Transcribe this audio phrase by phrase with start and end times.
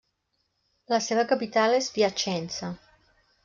[0.93, 2.75] La seva capital és Piacenza.